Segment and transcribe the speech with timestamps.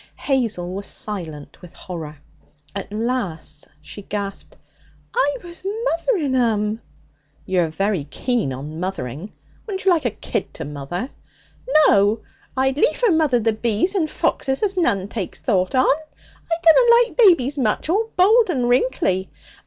[0.15, 2.17] Hazel was silent with horror.
[2.75, 4.57] At last she gasped:
[5.15, 6.81] 'I was mothering 'em!'
[7.45, 9.29] 'You're very keen on mothering!
[9.67, 11.11] Wouldn't you like a kid to mother?'
[11.85, 12.21] 'No.
[12.57, 15.85] I'd liefer mother the bees and foxes as none takes thought on.
[15.85, 19.29] I dunna like babies much all bald and wrinkly.